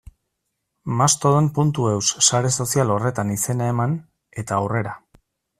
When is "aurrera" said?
4.63-4.99